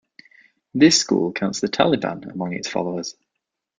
[0.73, 3.15] This school counts the Taliban among its followers.